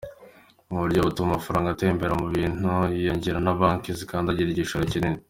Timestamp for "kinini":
4.93-5.19